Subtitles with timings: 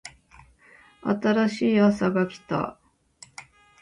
[1.03, 2.79] 新しいあさが来た